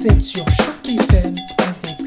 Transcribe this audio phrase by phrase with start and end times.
[0.00, 1.98] Vous êtes sur Choc FM avec.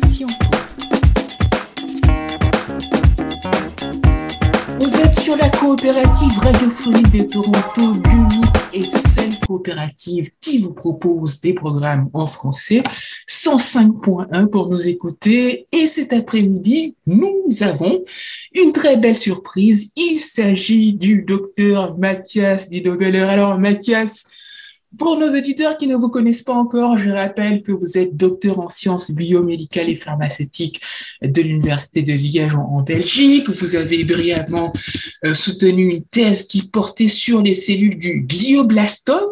[4.79, 11.39] Vous êtes sur la coopérative radiophonique de Toronto, l'unique et seule coopérative qui vous propose
[11.39, 12.81] des programmes en français
[13.29, 15.67] 105.1 pour nous écouter.
[15.71, 18.03] Et cet après-midi, nous avons
[18.55, 19.91] une très belle surprise.
[19.95, 23.19] Il s'agit du docteur Mathias Didobeller.
[23.19, 24.29] Alors, Mathias,
[24.97, 28.59] pour nos auditeurs qui ne vous connaissent pas encore, je rappelle que vous êtes docteur
[28.59, 30.81] en sciences biomédicales et pharmaceutiques
[31.21, 33.49] de l'Université de Liège en, Belgique.
[33.49, 34.73] Vous avez brièvement
[35.25, 39.29] euh, soutenu une thèse qui portait sur les cellules du glioblastome.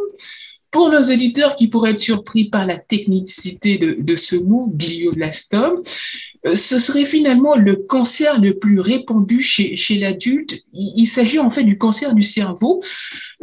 [0.71, 5.81] Pour nos auditeurs qui pourraient être surpris par la technicité de, ce mot, glioblastome,
[6.47, 10.63] euh, ce serait finalement le cancer le plus répandu chez, l'adulte.
[10.73, 12.81] Il, s'agit en fait du cancer du cerveau.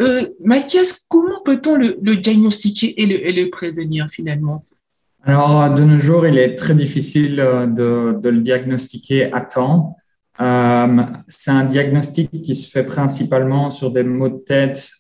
[0.01, 4.65] Euh, Mathias, comment peut-on le, diagnostiquer et le, prévenir finalement?
[5.23, 9.97] Alors, de nos jours, il est très difficile euh, de, le diagnostiquer à temps.
[10.41, 14.93] Euh, c'est un diagnostic qui se fait principalement sur des maux de tête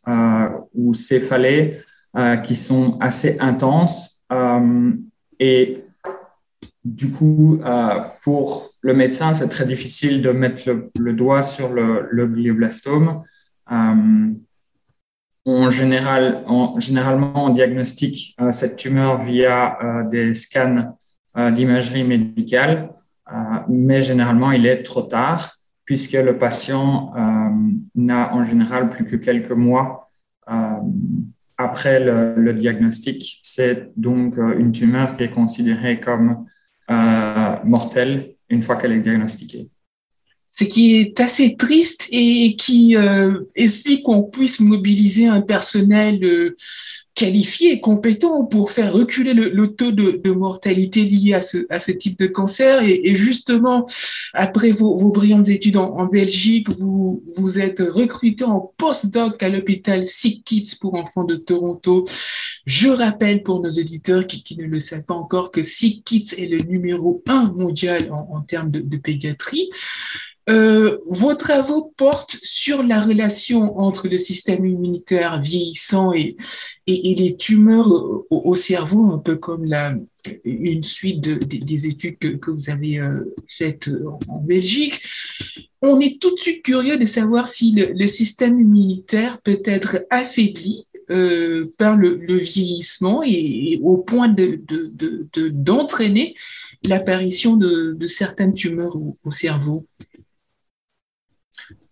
[0.75, 1.79] ou céphalées
[2.19, 4.23] euh, qui sont assez intenses.
[5.41, 5.85] et
[6.89, 10.63] du coup, euh, pour le médecin, c'est très difficile de mettre
[10.99, 13.23] le, doigt sur le, glioblastome.
[13.71, 14.33] Euh,
[15.45, 16.45] en général,
[16.79, 19.79] généralement, on diagnostique euh, cette tumeur via
[20.11, 20.97] des scans
[21.53, 22.91] d'imagerie médicale,
[23.69, 25.51] mais généralement, il est trop tard
[25.85, 27.13] puisque le patient
[27.95, 30.09] n'a en général plus que quelques mois
[31.59, 33.41] après le diagnostic.
[33.43, 36.47] C'est donc une tumeur qui est considérée comme
[36.91, 39.69] euh, mortelle une fois qu'elle est diagnostiquée.
[40.51, 46.55] Ce qui est assez triste et qui euh, explique qu'on puisse mobiliser un personnel
[47.19, 52.19] euh, qualifié et compétent pour faire reculer le, taux de, mortalité lié à ce, type
[52.19, 52.83] de cancer.
[52.83, 53.87] Et, justement,
[54.33, 60.45] après vos, brillantes études en, Belgique, vous, vous êtes recruté en postdoc à l'hôpital Sick
[60.45, 62.07] Kids pour enfants de Toronto.
[62.67, 66.49] Je rappelle pour nos auditeurs qui, ne le savent pas encore que Sick Kids est
[66.49, 69.71] le numéro un mondial en, termes de pédiatrie.
[70.49, 76.37] Euh, vos travaux portent sur la relation entre le système immunitaire vieillissant et,
[76.87, 77.93] les tumeurs
[78.31, 79.67] au, cerveau, un peu comme
[80.45, 83.91] une suite de, des études que, vous avez euh, faites
[84.27, 85.03] en Belgique.
[85.83, 90.87] On est tout de suite curieux de savoir si le, système immunitaire peut être affaibli
[91.11, 99.31] euh, par le, vieillissement et, au point d'entraîner de, de, l'apparition de, certaines tumeurs au
[99.31, 99.85] cerveau.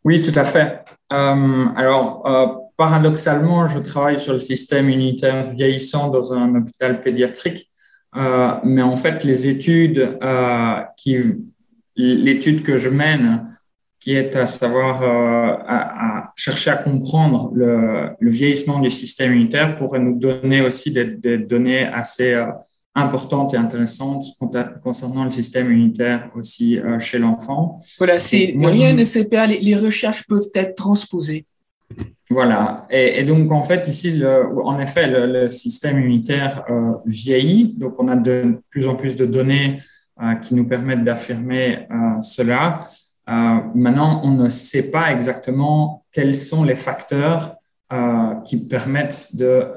[0.07, 0.85] Oui, tout à fait.
[1.13, 2.47] Euh, alors, euh,
[2.77, 7.69] paradoxalement, je travaille sur le système immunitaire vieillissant dans un hôpital pédiatrique,
[8.15, 10.17] euh, mais en fait, les études
[10.97, 11.17] qui,
[11.97, 13.49] l'étude que je mène,
[13.99, 20.17] qui est à savoir à, chercher à comprendre le, vieillissement du système immunitaire, pourrait nous
[20.17, 22.41] donner aussi des données assez
[22.97, 24.25] importante et intéressante
[24.83, 27.79] concernant le système immunitaire aussi euh, chez l'enfant.
[27.99, 31.45] Voilà, c'est rien ne se perd, les, recherches peuvent être transposées.
[32.31, 37.95] Voilà, et, donc en fait ici, le, en effet, le, système immunitaire euh, vieillit, donc
[37.99, 39.75] on a de plus en plus de données
[40.23, 41.87] euh, qui nous permettent d'affirmer
[42.23, 42.81] cela.
[43.29, 47.57] maintenant, on ne sait pas exactement quels sont les facteurs
[48.45, 49.69] qui permettent de,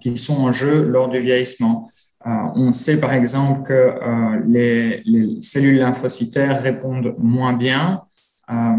[0.00, 1.86] qui sont en jeu lors du vieillissement.
[2.26, 8.02] Euh, on sait par exemple que euh, les, cellules lymphocytaires répondent moins bien
[8.50, 8.76] euh,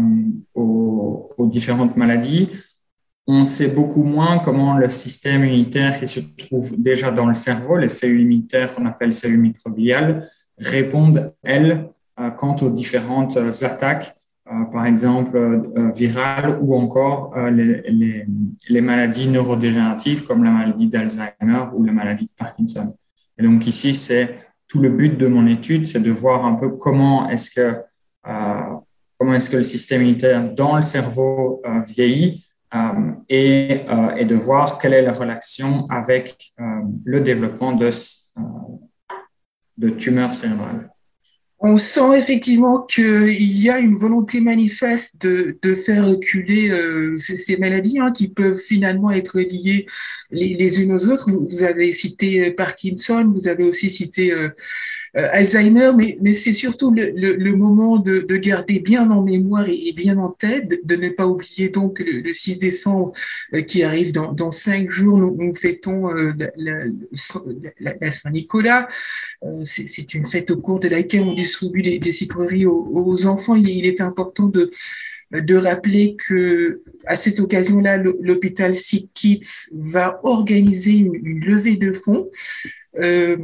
[0.54, 2.48] aux, différentes maladies.
[3.26, 7.76] On sait beaucoup moins comment le système immunitaire qui se trouve déjà dans le cerveau,
[7.76, 10.28] les cellules immunitaires qu'on appelle cellules microbiales,
[10.58, 11.88] répondent, elles,
[12.36, 14.14] quant aux différentes attaques,
[14.44, 15.62] par exemple
[15.94, 22.96] virales ou encore les maladies neurodégénératives comme la maladie d'Alzheimer ou la maladie de Parkinson.
[23.38, 24.36] Et donc ici, c'est
[24.68, 27.76] tout le but de mon étude, c'est de voir un peu comment est-ce que
[28.26, 28.62] euh,
[29.18, 32.44] comment est-ce que le système immunitaire dans le cerveau euh, vieillit
[32.74, 33.84] euh, et,
[34.16, 36.54] et, de voir quelle est la relation avec
[37.04, 37.90] le développement de,
[39.76, 40.90] de tumeurs cérébrales
[41.64, 47.56] on sent effectivement qu'il y a une volonté manifeste de, de faire reculer euh, ces,
[47.56, 49.86] maladies hein, qui peuvent finalement être liées
[50.32, 51.30] les, unes aux autres.
[51.30, 54.48] Vous, avez cité euh, Parkinson, vous avez aussi cité euh,
[55.14, 59.92] Alzheimer, mais, mais c'est surtout le, le, moment de, de, garder bien en mémoire et,
[59.94, 63.12] bien en tête, de, ne pas oublier donc le, 6 décembre
[63.52, 66.84] euh, qui arrive dans, dans cinq jours, nous, nous fêtons euh, la,
[68.00, 68.88] la, Saint-Nicolas.
[69.64, 73.54] c'est une fête au cours de laquelle on distribue des, des sucreries aux, aux, enfants.
[73.54, 74.70] Il, il est important de
[75.40, 82.30] de rappeler que à cette occasion-là, l'hôpital Sick Kids va organiser une, levée de fonds.
[83.02, 83.38] Euh,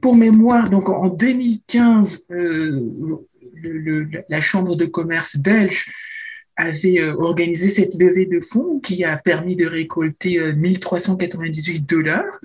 [0.00, 2.80] pour mémoire, donc en 2015, euh,
[4.28, 5.90] la Chambre de commerce belge
[6.56, 12.40] avait euh, organisé cette levée de fonds qui a permis de récolter 1398 dollars.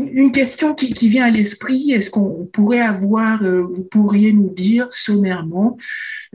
[0.00, 4.88] Une question qui, vient à l'esprit, est-ce qu'on pourrait avoir, euh, vous pourriez nous dire
[4.90, 5.76] sommairement,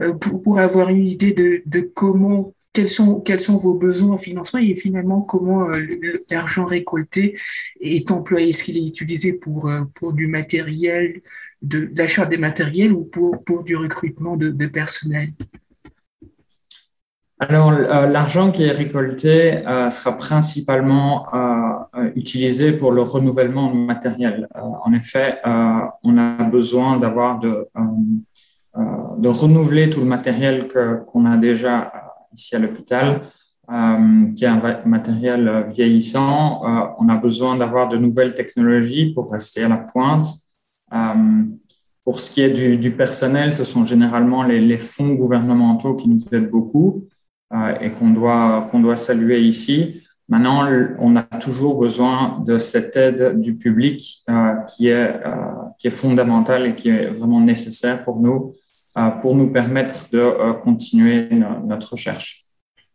[0.00, 2.54] euh, pour, pour, avoir une idée de, de, comment,
[3.24, 5.80] quels sont, vos besoins en financement et finalement comment euh,
[6.30, 7.38] l'argent récolté
[7.80, 8.50] est employé?
[8.50, 11.22] Est-ce qu'il est utilisé pour, pour du matériel,
[11.62, 15.32] de l'achat des matériels ou pour, du recrutement de, personnel?
[17.38, 24.48] Alors, euh, l'argent qui est récolté euh, sera principalement euh, utilisé pour le renouvellement matériel.
[24.54, 27.68] en effet, on a besoin d'avoir de
[29.28, 30.66] renouveler tout le matériel
[31.06, 33.20] qu'on a déjà ici à l'hôpital,
[34.36, 36.62] qui est un matériel vieillissant.
[37.00, 40.26] on a besoin d'avoir de nouvelles technologies pour rester à la pointe.
[42.04, 46.20] pour ce qui est du, personnel, ce sont généralement les, les fonds gouvernementaux qui nous
[46.32, 47.08] aident beaucoup.
[47.52, 50.02] Euh, et qu'on doit, qu'on doit saluer ici.
[50.28, 50.68] Maintenant,
[50.98, 55.92] on a toujours besoin de cette aide du public euh, qui, est, euh, qui est
[55.92, 58.54] fondamentale et qui est vraiment nécessaire pour nous,
[59.20, 61.28] pour nous permettre de continuer
[61.64, 62.46] notre recherche.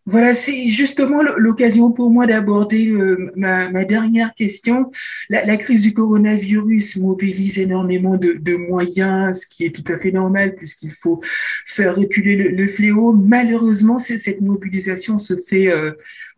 [0.08, 4.90] Voilà, c'est justement l'occasion pour moi d'aborder euh, ma, dernière question.
[5.30, 10.56] La, crise du coronavirus mobilise énormément de, moyens, ce qui est tout à fait normal
[10.56, 11.22] puisqu'il faut
[11.68, 13.14] faire reculer le, fléau.
[13.14, 15.92] Malheureusement, cette mobilisation se fait euh,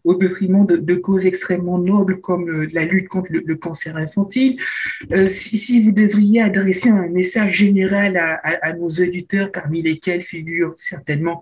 [0.03, 4.57] au détriment de, causes extrêmement nobles comme euh, la lutte contre le, cancer infantile.
[5.13, 11.41] Euh, si, vous devriez adresser un message général à, nos auditeurs, parmi lesquels figurent certainement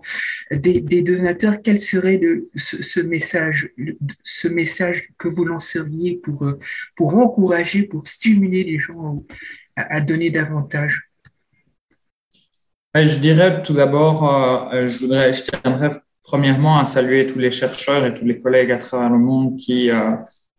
[0.50, 2.20] des, donateurs, quel serait
[2.54, 3.70] ce, message,
[4.22, 6.58] ce message que vous lanceriez pour, euh,
[6.96, 9.24] pour encourager, pour stimuler les gens
[9.76, 11.08] à, donner davantage?
[12.94, 15.88] Je dirais tout d'abord, je voudrais, je tiendrais
[16.22, 19.90] premièrement à saluer tous les chercheurs et tous les collègues à travers le monde qui,
[19.90, 20.16] euh,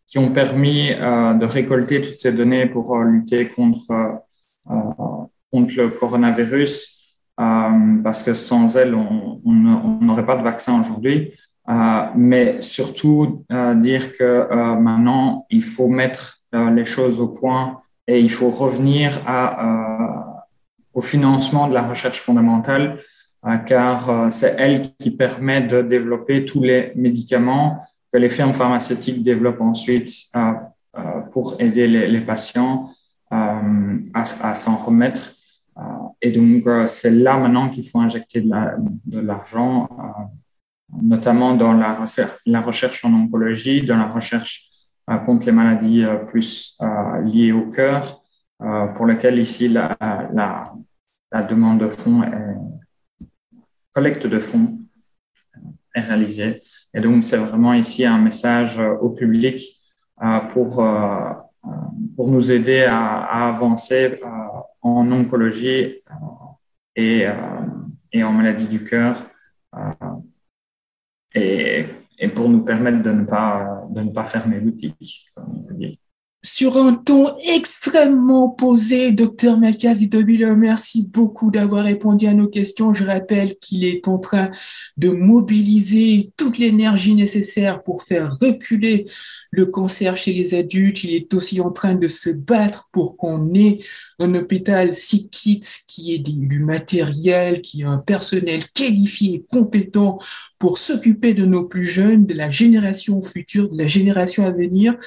[0.07, 4.21] qui ont permis euh, de récolter toutes ces données pour euh, lutter contre,
[4.65, 7.00] contre le coronavirus,
[7.36, 9.42] parce que sans elles, on
[10.01, 11.33] n'aurait pas de vaccin aujourd'hui.
[12.15, 13.45] mais surtout
[13.75, 19.19] dire que maintenant, il faut mettre les choses au point et il faut revenir
[20.94, 23.00] au financement de la recherche fondamentale
[23.66, 29.22] car euh, c'est elle qui permet de développer tous les médicaments que les firmes pharmaceutiques
[29.22, 30.54] développent ensuite euh,
[31.31, 32.92] pour aider les, patients
[33.31, 35.34] à, s'en remettre.
[36.22, 39.89] et donc, c'est là maintenant qu'il faut injecter de l'argent,
[41.01, 41.94] notamment dans la,
[42.62, 44.69] recherche en oncologie, dans la recherche
[45.25, 46.78] contre les maladies plus
[47.25, 48.22] liées au cœur,
[48.94, 49.98] pour lequel ici la,
[51.31, 52.73] la demande de fonds est,
[53.94, 54.80] collecte de fonds
[55.95, 56.62] est réalisée.
[56.94, 59.62] Et donc, c'est vraiment ici un message euh, au public
[60.22, 61.32] euh, pour, euh,
[62.15, 64.20] pour nous aider à, avancer
[64.82, 66.01] en oncologie
[66.96, 67.25] et,
[68.12, 69.15] et en maladie du cœur
[71.34, 71.86] et,
[72.20, 74.94] et, pour nous permettre de ne pas, de ne pas fermer l'outil,
[75.34, 75.96] comme on peut dire
[76.46, 82.94] sur un ton extrêmement posé, docteur Mathias Ditobilo, merci beaucoup d'avoir répondu à nos questions.
[82.94, 84.52] Je rappelle qu'il est en train
[84.98, 89.06] de mobiliser toute l'énergie nécessaire pour faire reculer
[89.52, 91.06] le cancer chez les adultes.
[91.06, 93.80] Il est aussi en train de se battre pour qu'on ait
[94.20, 95.32] un hôpital Sick
[95.88, 100.20] qui ait du matériel, qui ait un personnel qualifié et compétent
[100.60, 104.98] pour s'occuper de nos plus jeunes, de la génération future, de la génération à venir.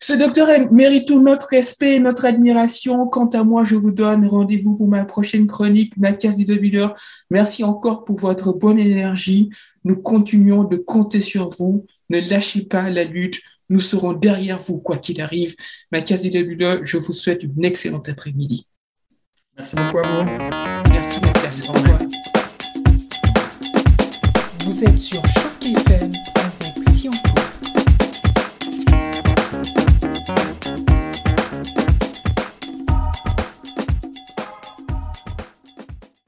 [0.00, 3.06] Ce docteur mérite tout notre respect notre admiration.
[3.06, 6.86] Quant à moi, je vous donne rendez-vous pour ma prochaine chronique, Mathias Didobiller.
[7.30, 9.50] Merci encore pour votre bonne énergie.
[9.84, 11.86] Nous continuons de compter sur vous.
[12.10, 13.40] Ne lâchez pas la lutte.
[13.70, 15.54] Nous serons derrière vous, quoi qu'il arrive.
[15.92, 18.66] Mathias Didobiller, je vous souhaite une excellente après-midi.
[19.56, 20.90] Merci beaucoup à vous.
[20.92, 21.68] Merci Mathias.
[21.68, 21.98] Au revoir.
[24.60, 27.12] Vous êtes sur Choc FM avec Sion